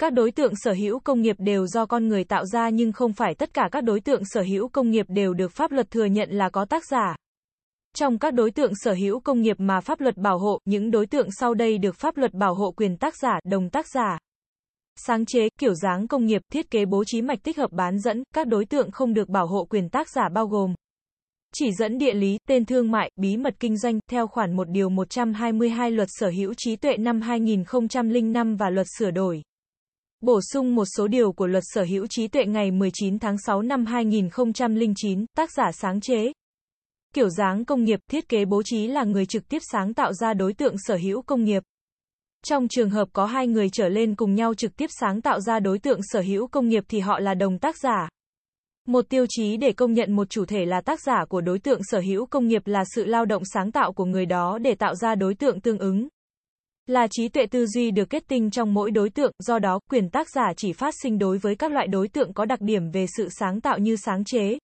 [0.00, 3.12] Các đối tượng sở hữu công nghiệp đều do con người tạo ra nhưng không
[3.12, 6.04] phải tất cả các đối tượng sở hữu công nghiệp đều được pháp luật thừa
[6.04, 7.16] nhận là có tác giả.
[7.96, 11.06] Trong các đối tượng sở hữu công nghiệp mà pháp luật bảo hộ, những đối
[11.06, 14.18] tượng sau đây được pháp luật bảo hộ quyền tác giả, đồng tác giả.
[14.96, 18.22] Sáng chế, kiểu dáng công nghiệp, thiết kế bố trí mạch tích hợp bán dẫn,
[18.34, 20.74] các đối tượng không được bảo hộ quyền tác giả bao gồm
[21.54, 24.88] chỉ dẫn địa lý, tên thương mại, bí mật kinh doanh, theo khoản 1 điều
[24.88, 29.42] 122 luật sở hữu trí tuệ năm 2005 và luật sửa đổi.
[30.24, 33.62] Bổ sung một số điều của luật sở hữu trí tuệ ngày 19 tháng 6
[33.62, 36.32] năm 2009, tác giả sáng chế.
[37.14, 40.34] Kiểu dáng công nghiệp, thiết kế bố trí là người trực tiếp sáng tạo ra
[40.34, 41.62] đối tượng sở hữu công nghiệp.
[42.44, 45.60] Trong trường hợp có hai người trở lên cùng nhau trực tiếp sáng tạo ra
[45.60, 48.08] đối tượng sở hữu công nghiệp thì họ là đồng tác giả.
[48.86, 51.80] Một tiêu chí để công nhận một chủ thể là tác giả của đối tượng
[51.84, 54.94] sở hữu công nghiệp là sự lao động sáng tạo của người đó để tạo
[54.94, 56.08] ra đối tượng tương ứng.
[56.86, 60.10] Là trí tuệ tư duy được kết tinh trong mỗi đối tượng, do đó, quyền
[60.10, 63.06] tác giả chỉ phát sinh đối với các loại đối tượng có đặc điểm về
[63.16, 64.58] sự sáng tạo như sáng chế,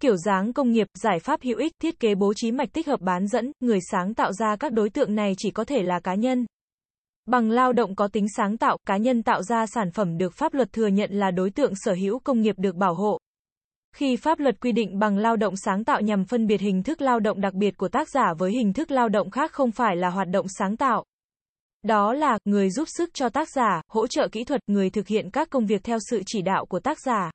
[0.00, 3.00] kiểu dáng công nghiệp, giải pháp hữu ích, thiết kế bố trí mạch tích hợp
[3.00, 6.14] bán dẫn, người sáng tạo ra các đối tượng này chỉ có thể là cá
[6.14, 6.46] nhân.
[7.26, 10.54] Bằng lao động có tính sáng tạo, cá nhân tạo ra sản phẩm được pháp
[10.54, 13.18] luật thừa nhận là đối tượng sở hữu công nghiệp được bảo hộ.
[13.96, 17.00] Khi pháp luật quy định bằng lao động sáng tạo nhằm phân biệt hình thức
[17.00, 19.96] lao động đặc biệt của tác giả với hình thức lao động khác không phải
[19.96, 21.04] là hoạt động sáng tạo.
[21.86, 25.30] Đó là, người giúp sức cho tác giả, hỗ trợ kỹ thuật, người thực hiện
[25.30, 27.30] các công việc theo sự chỉ đạo của tác giả.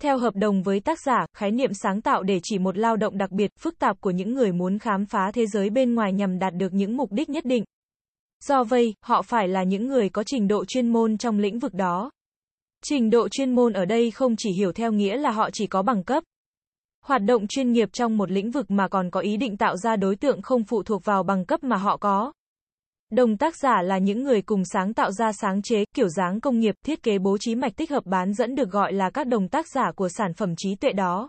[0.00, 3.18] Theo hợp đồng với tác giả, khái niệm sáng tạo để chỉ một lao động
[3.18, 6.38] đặc biệt, phức tạp của những người muốn khám phá thế giới bên ngoài nhằm
[6.38, 7.64] đạt được những mục đích nhất định.
[8.44, 11.74] Do vậy, họ phải là những người có trình độ chuyên môn trong lĩnh vực
[11.74, 12.10] đó.
[12.84, 15.82] Trình độ chuyên môn ở đây không chỉ hiểu theo nghĩa là họ chỉ có
[15.82, 16.24] bằng cấp.
[17.04, 19.96] Hoạt động chuyên nghiệp trong một lĩnh vực mà còn có ý định tạo ra
[19.96, 22.32] đối tượng không phụ thuộc vào bằng cấp mà họ có.
[23.10, 26.58] Đồng tác giả là những người cùng sáng tạo ra sáng chế, kiểu dáng công
[26.58, 29.48] nghiệp, thiết kế bố trí mạch tích hợp bán dẫn được gọi là các đồng
[29.48, 31.28] tác giả của sản phẩm trí tuệ đó.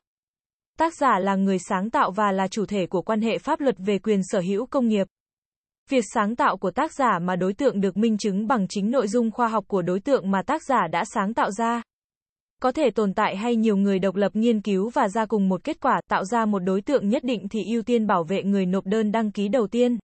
[0.78, 3.76] Tác giả là người sáng tạo và là chủ thể của quan hệ pháp luật
[3.78, 5.08] về quyền sở hữu công nghiệp.
[5.90, 9.08] Việc sáng tạo của tác giả mà đối tượng được minh chứng bằng chính nội
[9.08, 11.82] dung khoa học của đối tượng mà tác giả đã sáng tạo ra.
[12.62, 15.64] Có thể tồn tại hay nhiều người độc lập nghiên cứu và ra cùng một
[15.64, 18.66] kết quả, tạo ra một đối tượng nhất định thì ưu tiên bảo vệ người
[18.66, 19.98] nộp đơn đăng ký đầu tiên.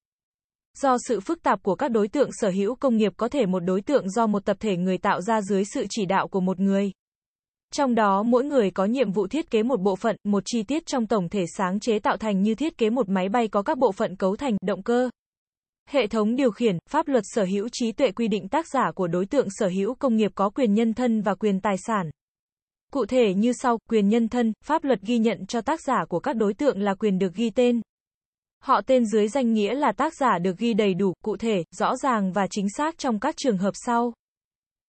[0.82, 3.60] Do sự phức tạp của các đối tượng sở hữu công nghiệp có thể một
[3.60, 6.60] đối tượng do một tập thể người tạo ra dưới sự chỉ đạo của một
[6.60, 6.92] người.
[7.72, 10.86] Trong đó mỗi người có nhiệm vụ thiết kế một bộ phận, một chi tiết
[10.86, 13.78] trong tổng thể sáng chế tạo thành như thiết kế một máy bay có các
[13.78, 15.10] bộ phận cấu thành, động cơ.
[15.88, 19.06] Hệ thống điều khiển, pháp luật sở hữu trí tuệ quy định tác giả của
[19.06, 22.10] đối tượng sở hữu công nghiệp có quyền nhân thân và quyền tài sản.
[22.92, 26.20] Cụ thể như sau, quyền nhân thân, pháp luật ghi nhận cho tác giả của
[26.20, 27.80] các đối tượng là quyền được ghi tên,
[28.66, 31.96] Họ tên dưới danh nghĩa là tác giả được ghi đầy đủ, cụ thể, rõ
[31.96, 34.12] ràng và chính xác trong các trường hợp sau.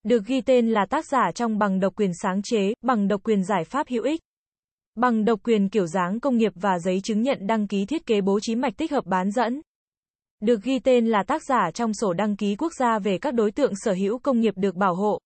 [0.04, 3.44] Được ghi tên là tác giả trong bằng độc quyền sáng chế, bằng độc quyền
[3.44, 4.22] giải pháp hữu ích.
[4.96, 8.22] Bằng độc quyền kiểu dáng công nghiệp và giấy chứng nhận đăng ký thiết kế
[8.22, 9.62] bố trí mạch tích hợp bán dẫn.
[10.40, 13.52] Được ghi tên là tác giả trong sổ đăng ký quốc gia về các đối
[13.52, 15.20] tượng sở hữu công nghiệp được bảo hộ.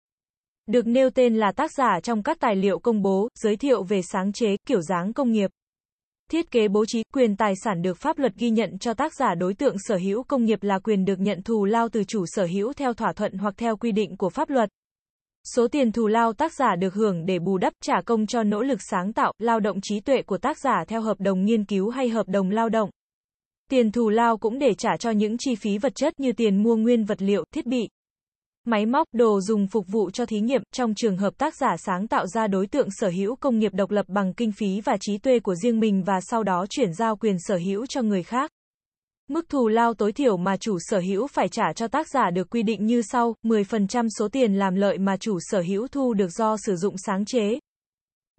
[0.66, 4.02] Được nêu tên là tác giả trong các tài liệu công bố, giới thiệu về
[4.02, 5.52] sáng chế, kiểu dáng công nghiệp.
[6.32, 9.36] Thiết kế bố trí quyền tài sản được pháp luật ghi nhận cho tác giả
[9.36, 12.46] đối tượng sở hữu công nghiệp là quyền được nhận thù lao từ chủ sở
[12.46, 14.70] hữu theo thỏa thuận hoặc theo quy định của pháp luật.
[15.56, 18.62] Số tiền thù lao tác giả được hưởng để bù đắp trả công cho nỗ
[18.62, 21.90] lực sáng tạo, lao động trí tuệ của tác giả theo hợp đồng nghiên cứu
[21.90, 22.90] hay hợp đồng lao động.
[23.70, 26.76] Tiền thù lao cũng để trả cho những chi phí vật chất như tiền mua
[26.76, 27.90] nguyên vật liệu, thiết bị,
[28.66, 32.08] máy móc, đồ dùng phục vụ cho thí nghiệm, trong trường hợp tác giả sáng
[32.08, 35.18] tạo ra đối tượng sở hữu công nghiệp độc lập bằng kinh phí và trí
[35.18, 38.52] tuệ của riêng mình và sau đó chuyển giao quyền sở hữu cho người khác.
[39.30, 42.50] Mức thù lao tối thiểu mà chủ sở hữu phải trả cho tác giả được
[42.50, 46.32] quy định như sau, 10% số tiền làm lợi mà chủ sở hữu thu được
[46.32, 47.60] do sử dụng sáng chế.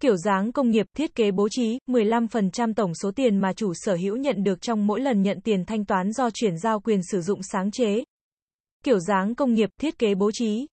[0.00, 3.94] Kiểu dáng công nghiệp, thiết kế bố trí, 15% tổng số tiền mà chủ sở
[3.94, 7.20] hữu nhận được trong mỗi lần nhận tiền thanh toán do chuyển giao quyền sử
[7.20, 8.04] dụng sáng chế.
[8.84, 10.66] Kiểu dáng công nghiệp, thiết kế bố trí,